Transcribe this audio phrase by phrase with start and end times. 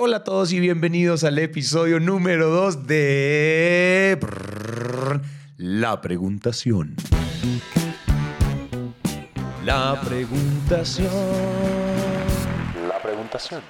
[0.00, 4.16] Hola a todos y bienvenidos al episodio número 2 de
[5.56, 6.94] La Preguntación.
[9.64, 11.08] La Preguntación.
[12.88, 13.60] La Preguntación.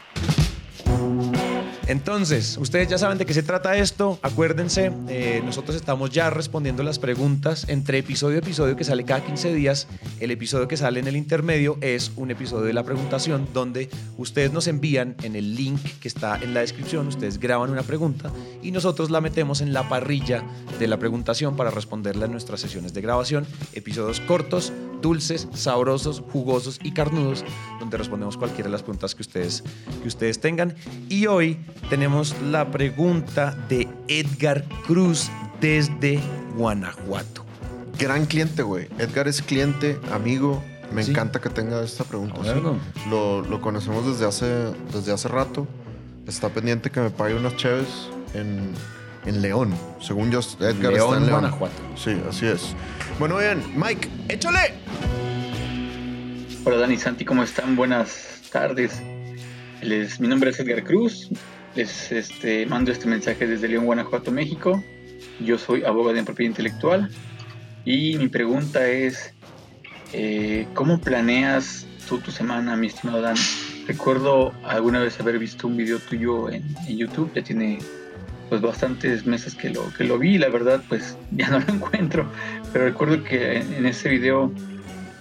[1.88, 4.18] Entonces, ustedes ya saben de qué se trata esto.
[4.20, 9.24] Acuérdense, eh, nosotros estamos ya respondiendo las preguntas entre episodio y episodio que sale cada
[9.24, 9.88] 15 días.
[10.20, 13.88] El episodio que sale en el intermedio es un episodio de la preguntación donde
[14.18, 18.30] ustedes nos envían en el link que está en la descripción, ustedes graban una pregunta
[18.62, 20.44] y nosotros la metemos en la parrilla
[20.78, 23.46] de la preguntación para responderla en nuestras sesiones de grabación.
[23.72, 27.44] Episodios cortos, dulces, sabrosos, jugosos y carnudos,
[27.80, 29.62] donde respondemos cualquiera de las preguntas que ustedes,
[30.02, 30.74] que ustedes tengan.
[31.08, 31.58] Y hoy
[31.90, 35.30] tenemos la pregunta de Edgar Cruz
[35.60, 36.20] desde
[36.56, 37.44] Guanajuato.
[37.98, 38.88] Gran cliente, güey.
[38.98, 40.62] Edgar es cliente, amigo.
[40.92, 41.10] Me Sí.
[41.10, 42.38] encanta que tenga esta pregunta.
[43.10, 44.46] Lo, lo conocemos desde hace,
[44.92, 45.66] desde hace rato.
[46.26, 47.88] Está pendiente que me pague unas chaves
[48.34, 48.72] en,
[49.26, 49.74] en León.
[50.00, 51.40] Según yo, Edgar León, está en León.
[51.40, 51.82] Guanajuato.
[51.96, 52.74] Sí, así es.
[53.18, 54.74] Bueno, bien, Mike, échale.
[56.64, 57.76] Hola Dani y Santi, ¿cómo están?
[57.76, 59.02] Buenas tardes.
[59.82, 61.30] Les- mi nombre es Edgar Cruz.
[61.74, 64.82] Les este, mando este mensaje desde León, Guanajuato, México.
[65.40, 67.10] Yo soy abogado en propiedad intelectual.
[67.84, 69.32] Y mi pregunta es,
[70.12, 73.36] eh, ¿cómo planeas tú tu semana, mi estimado Dan?
[73.86, 77.30] Recuerdo alguna vez haber visto un video tuyo en, en YouTube.
[77.34, 77.78] Ya tiene
[78.48, 80.34] pues bastantes meses que lo, que lo vi.
[80.34, 82.26] y La verdad, pues ya no lo encuentro.
[82.72, 84.52] Pero recuerdo que en, ese video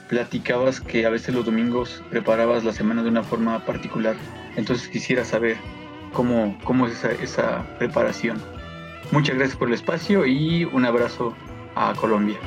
[0.09, 4.15] platicabas que a veces los domingos preparabas la semana de una forma particular.
[4.55, 5.57] Entonces quisiera saber
[6.13, 8.41] cómo, cómo es esa, esa preparación.
[9.11, 11.35] Muchas gracias por el espacio y un abrazo
[11.75, 12.37] a Colombia.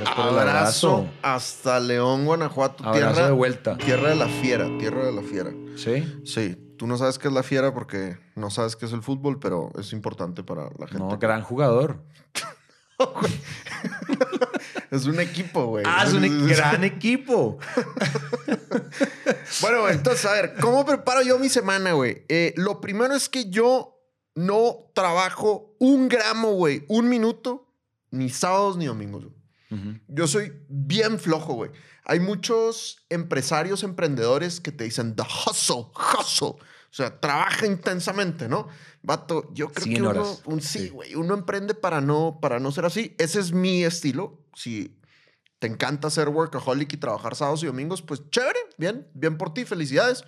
[0.00, 2.84] Gracias por el Abrazo hasta León, Guanajuato.
[2.84, 3.76] Abrazo tierra, de vuelta.
[3.78, 5.52] tierra de la fiera, tierra de la fiera.
[5.76, 6.22] ¿Sí?
[6.24, 9.38] Sí, tú no sabes qué es la fiera porque no sabes qué es el fútbol,
[9.38, 10.98] pero es importante para la gente.
[10.98, 12.02] No, gran jugador.
[14.90, 15.84] Es un equipo, güey.
[15.86, 17.58] Ah, es un gran equipo.
[19.60, 22.24] Bueno, güey, entonces, a ver, ¿cómo preparo yo mi semana, güey?
[22.28, 23.98] Eh, lo primero es que yo
[24.34, 27.68] no trabajo un gramo, güey, un minuto,
[28.10, 29.24] ni sábados ni domingos.
[29.24, 29.39] güey.
[30.08, 31.70] Yo soy bien flojo, güey.
[32.04, 35.86] Hay muchos empresarios, emprendedores que te dicen the hustle,
[36.18, 36.48] hustle.
[36.48, 38.66] O sea, trabaja intensamente, ¿no?
[39.02, 40.88] Vato, yo creo 100 que uno, un, sí, Sí.
[40.88, 43.14] güey, uno emprende para no, para no ser así.
[43.18, 44.40] Ese es mi estilo.
[44.56, 44.98] Si
[45.60, 49.64] te encanta ser workaholic y trabajar sábados y domingos, pues chévere, bien, bien por ti,
[49.64, 50.24] felicidades.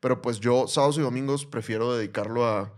[0.00, 2.74] Pero pues yo sábados y domingos prefiero dedicarlo a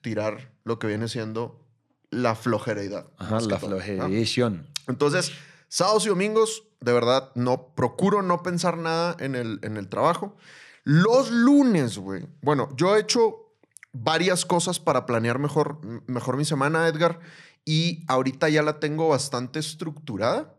[0.00, 1.64] tirar lo que viene siendo
[2.10, 3.06] la flojeridad.
[3.18, 4.66] Ajá, la flojerización.
[4.88, 5.30] Entonces,
[5.72, 10.36] sábados y domingos, de verdad, no procuro no pensar nada en el, en el trabajo.
[10.84, 12.26] Los lunes, güey.
[12.42, 13.54] Bueno, yo he hecho
[13.90, 17.20] varias cosas para planear mejor, mejor mi semana, Edgar,
[17.64, 20.54] y ahorita ya la tengo bastante estructurada.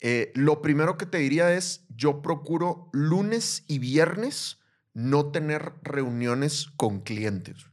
[0.00, 4.58] Eh, lo primero que te diría es, yo procuro lunes y viernes
[4.94, 7.66] no tener reuniones con clientes.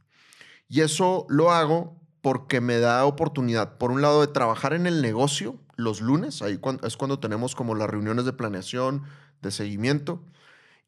[0.68, 5.02] Y eso lo hago porque me da oportunidad, por un lado, de trabajar en el
[5.02, 9.04] negocio los lunes, ahí es cuando tenemos como las reuniones de planeación,
[9.40, 10.22] de seguimiento.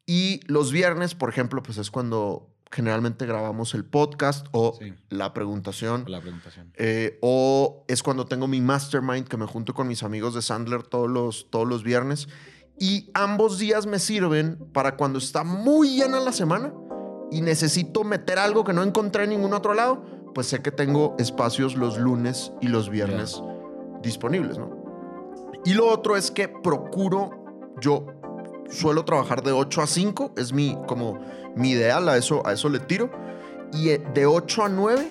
[0.05, 4.93] Y los viernes, por ejemplo, pues es cuando generalmente grabamos el podcast o Sí.
[5.09, 6.05] la preguntación.
[6.07, 6.21] La.
[6.75, 10.83] Eh, o es cuando tengo mi mastermind que me junto con mis amigos de Sandler
[10.83, 12.27] todos los, todos los viernes.
[12.77, 16.73] Y ambos días me sirven para cuando está muy llena la semana
[17.31, 20.03] y necesito meter algo que no encontré en ningún otro lado,
[20.33, 23.41] pues sé que tengo espacios los lunes y los viernes
[24.01, 24.80] disponibles, ¿no?
[25.65, 27.31] Y lo otro es que procuro,
[27.79, 28.07] yo
[28.69, 31.19] suelo trabajar de 8 a 5, es mi, como
[31.55, 33.11] mi ideal, a eso, a eso le tiro.
[33.73, 35.07] Y eh, de 8 a 9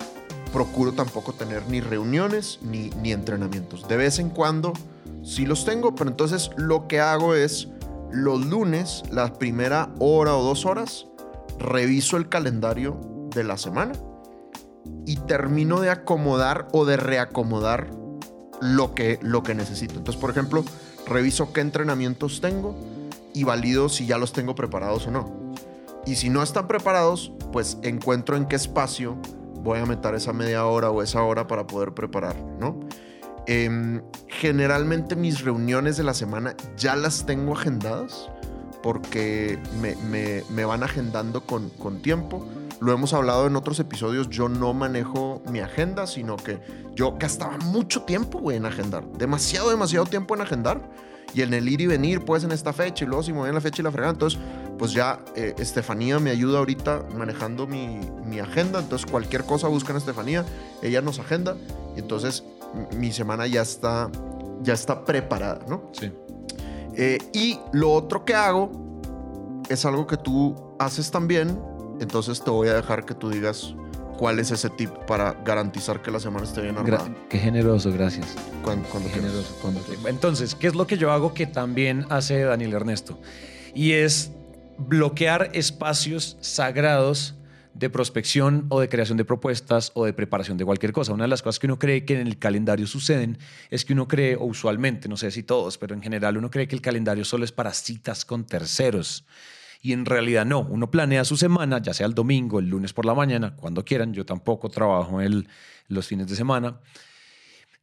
[0.52, 3.86] procuro tampoco tener ni reuniones ni, ni entrenamientos.
[3.86, 4.72] De vez en cuando
[5.22, 7.68] sí los tengo, pero entonces lo que hago es
[8.10, 11.06] los lunes, la primera hora o dos horas,
[11.58, 12.98] reviso el calendario
[13.34, 13.92] de la semana
[15.06, 17.90] y termino de acomodar o de reacomodar
[18.60, 19.94] lo que, lo que necesito.
[19.94, 20.64] Entonces, por ejemplo,
[21.06, 22.74] reviso qué entrenamientos tengo
[23.34, 25.52] y valido si ya los tengo preparados o no.
[26.06, 29.16] Y si no están preparados, pues encuentro en qué espacio
[29.62, 32.80] voy a meter esa media hora o esa hora para poder preparar, ¿no?
[33.46, 38.28] Em, generalmente mis reuniones de la semana ya las tengo agendadas
[38.82, 42.44] porque me, me- me van agendando con, con tiempo.
[42.80, 46.60] Lo hemos hablado en otros episodios, yo no manejo mi agenda, sino que
[46.94, 49.06] yo gastaba mucho tiempo, güey, en agendar.
[49.12, 50.90] Demasiado, demasiado tiempo en agendar.
[51.32, 53.60] Y en el ir y venir, pues en esta fecha, y luego si movían la
[53.60, 54.14] fecha y la fregada.
[54.14, 54.40] Entonces,
[54.78, 58.80] pues ya eh, Estefanía me ayuda ahorita manejando mi, mi agenda.
[58.80, 60.44] Entonces, cualquier cosa buscan a Estefanía,
[60.82, 61.56] ella nos agenda.
[61.94, 62.42] Y entonces,
[62.96, 64.10] mi semana ya está,
[64.62, 65.90] ya está preparada, ¿no?
[65.92, 66.10] Sí.
[66.96, 68.70] Eh, y lo otro que hago
[69.68, 71.60] es algo que tú haces también.
[72.00, 73.74] Entonces, te voy a dejar que tú digas
[74.18, 77.06] cuál es ese tip para garantizar que la semana esté bien armada.
[77.08, 78.26] Gra- qué generoso, gracias.
[78.62, 79.56] Cuando, cuando Qué generoso.
[79.62, 83.18] Cuando- Entonces, ¿qué es lo que yo hago que también hace Daniel Ernesto?
[83.74, 84.32] Y es
[84.78, 87.34] bloquear espacios sagrados
[87.74, 91.12] de prospección o de creación de propuestas o de preparación de cualquier cosa.
[91.12, 93.38] Una de las cosas que uno cree que en el calendario suceden
[93.70, 96.66] es que uno cree, o usualmente, no sé si todos, pero en general uno cree
[96.66, 99.24] que el calendario solo es para citas con terceros.
[99.82, 103.06] Y en realidad no, uno planea su semana, ya sea el domingo, el lunes por
[103.06, 105.48] la mañana, cuando quieran, yo tampoco trabajo el,
[105.88, 106.80] los fines de semana,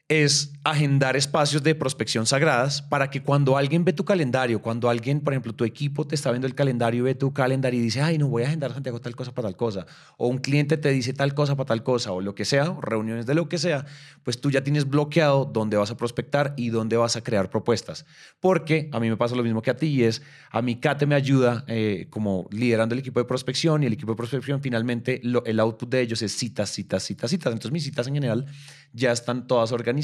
[0.09, 5.19] es agendar espacios de prospección sagradas para que cuando alguien ve tu calendario, cuando alguien,
[5.19, 8.17] por ejemplo, tu equipo te está viendo el calendario ve tu calendario y dice, ay,
[8.17, 9.85] no voy a agendar Santiago tal cosa para tal cosa,
[10.17, 13.25] o un cliente te dice tal cosa para tal cosa, o lo que sea, reuniones
[13.25, 13.85] de lo que sea,
[14.23, 18.05] pues tú ya tienes bloqueado dónde vas a prospectar y dónde vas a crear propuestas.
[18.39, 20.21] Porque a mí me pasa lo mismo que a ti y es,
[20.51, 24.13] a mí Kate me ayuda eh, como liderando el equipo de prospección y el equipo
[24.13, 27.51] de prospección finalmente el output de ellos es citas, citas, citas, citas.
[27.51, 28.45] Entonces mis citas en general
[28.93, 29.96] ya están todas organizadas.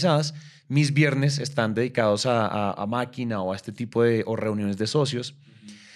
[0.68, 5.36] Mis viernes están dedicados a, máquina o a este tipo de reuniones de socios.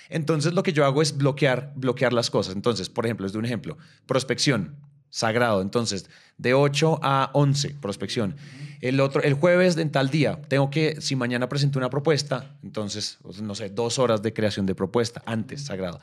[0.09, 2.55] Entonces lo que yo hago es bloquear, bloquear las cosas.
[2.55, 3.77] Entonces, por ejemplo, les doy un ejemplo.
[4.05, 4.75] Prospección,
[5.09, 5.61] sagrado.
[5.61, 8.35] Entonces, de 8 a 11, prospección.
[8.79, 13.17] El otro, el jueves en tal día, tengo que, si mañana presento una propuesta, entonces,
[13.41, 15.99] no sé, dos horas de creación de propuesta, antes, sagrado.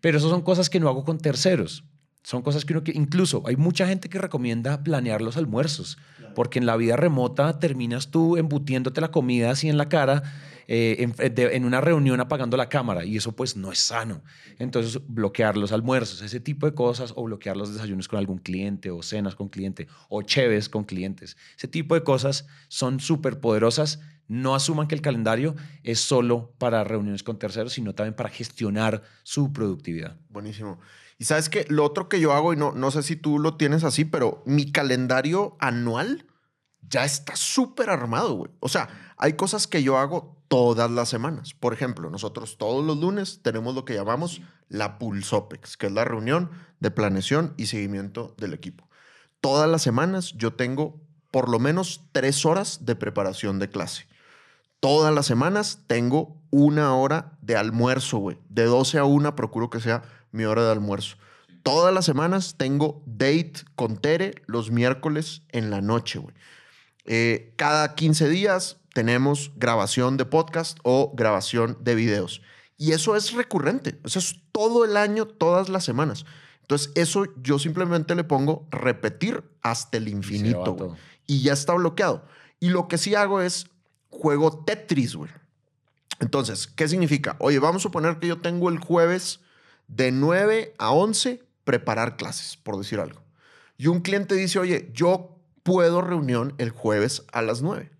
[0.00, 1.84] Pero eso son cosas que no hago con terceros.
[2.24, 5.98] Son cosas que uno que, incluso hay mucha gente que recomienda planear los almuerzos,
[6.34, 10.22] porque en la vida remota terminas tú embutiéndote la comida así en la cara,
[10.66, 14.22] eh, en, de- en una reunión apagando la cámara, y eso pues no es sano.
[14.58, 18.90] Entonces, bloquear los almuerzos, ese tipo de cosas, o bloquear los desayunos con algún cliente,
[18.90, 21.36] o cenas con cliente, o cheves con clientes.
[21.58, 24.00] Ese tipo de cosas son súper poderosas.
[24.26, 29.02] No asuman que el calendario es solo para reuniones con terceros, sino también para gestionar
[29.22, 30.16] su productividad.
[30.30, 30.80] Buenísimo.
[31.18, 33.56] Y sabes que lo otro que yo hago, y no, no sé si tú lo
[33.56, 36.26] tienes así, pero mi calendario anual
[36.88, 38.50] ya está súper armado, güey.
[38.60, 41.54] O sea, hay cosas que yo hago todas las semanas.
[41.54, 46.04] Por ejemplo, nosotros todos los lunes tenemos lo que llamamos la Pulsopex, que es la
[46.04, 46.50] reunión
[46.80, 48.88] de planeación y seguimiento del equipo.
[49.40, 51.00] Todas las semanas yo tengo
[51.30, 54.06] por lo menos tres horas de preparación de clase.
[54.80, 58.38] Todas las semanas tengo una hora de almuerzo, güey.
[58.48, 60.02] De 12 a 1 procuro que sea
[60.34, 61.16] mi hora de almuerzo.
[61.62, 66.34] Todas las semanas tengo date con Tere los miércoles en la noche, güey.
[67.06, 72.42] Eh, cada 15 días tenemos grabación de podcast o grabación de videos.
[72.76, 73.98] Y eso es recurrente.
[74.04, 76.26] Eso es todo el año, todas las semanas.
[76.62, 80.64] Entonces, eso yo simplemente le pongo repetir hasta el infinito.
[80.64, 80.96] todo.
[81.26, 82.26] Y ya está bloqueado.
[82.58, 83.66] Y lo que sí hago es
[84.10, 85.30] juego Tetris, güey.
[86.20, 87.36] Entonces, ¿qué significa?
[87.38, 89.40] Oye, vamos a suponer que yo tengo el jueves
[89.88, 93.20] de 9 a 11 preparar clases, por decir algo.
[93.76, 97.90] Y un cliente dice, oye, yo puedo reunión el jueves a las 9.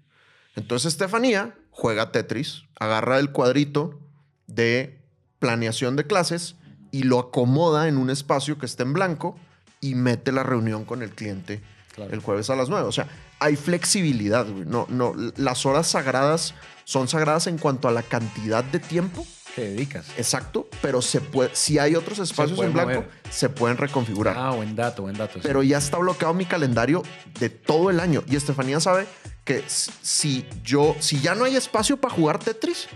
[0.56, 3.98] Entonces, Estefanía juega Tetris, agarra el cuadrito
[4.46, 5.00] de
[5.38, 6.56] planeación de clases
[6.92, 9.36] y lo acomoda en un espacio que esté en blanco
[9.80, 11.60] y mete la reunión con el cliente
[11.94, 12.12] Claro.
[12.12, 12.88] el jueves a las 9.
[12.88, 13.06] O sea,
[13.38, 14.64] hay flexibilidad, güey.
[14.64, 16.54] No, no, las horas sagradas
[16.84, 20.06] son sagradas en cuanto a la cantidad de tiempo, ¿Qué dedicas?
[20.16, 23.10] exacto, pero se puede, si hay otros espacios en blanco, mover.
[23.30, 24.36] se pueden reconfigurar.
[24.36, 25.34] Ah, buen dato, buen dato.
[25.34, 25.40] sí.
[25.42, 27.02] Pero ya está bloqueado mi calendario
[27.38, 28.24] de todo el año.
[28.26, 29.06] Y Estefanía sabe
[29.44, 32.88] que si yo, si ya no hay espacio para jugar Tetris,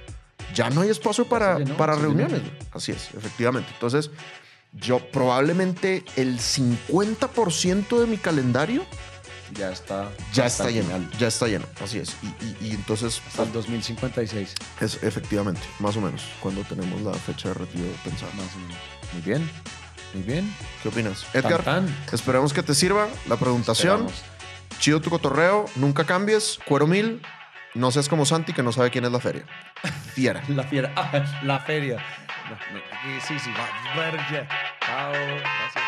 [0.55, 2.43] ya no hay espacio para, llenó, para reuniones.
[2.43, 2.57] llenó.
[2.73, 3.71] Así es, efectivamente.
[3.75, 4.11] Entonces,
[4.73, 8.85] yo probablemente el 50% de mi calendario
[9.55, 10.09] ya está.
[10.33, 10.87] ya está lleno.
[10.87, 11.67] final, Ya está lleno.
[11.83, 12.17] Así es.
[12.23, 17.15] Y, y- y entonces, Hasta el 2056, es efectivamente, más o menos, cuando tenemos la
[17.15, 18.33] fecha de retiro pensada.
[18.35, 18.77] más o menos.
[19.13, 19.51] Muy bien,
[20.15, 20.55] muy bien.
[20.83, 21.25] ¿Qué opinas?
[21.33, 21.97] Edgar, Tan, tan.
[22.13, 24.07] esperemos que te sirva la preguntación.
[24.07, 24.25] Esperamos.
[24.79, 27.21] Chido tu cotorreo, nunca cambies, cuero mil,
[27.75, 29.45] no seas como Santi que no sabe quién es la feria.
[30.15, 30.43] Fiera.
[30.49, 30.93] La fiera.
[30.97, 31.97] Ah, la feria.
[32.49, 33.51] No, no, aquí sí, sí.
[33.53, 33.69] Va.
[33.97, 34.47] Verge.
[34.85, 35.13] Chao.
[35.13, 35.85] Gracias.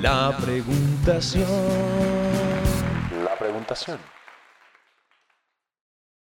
[0.00, 1.46] La preguntación.
[3.22, 3.98] La preguntación.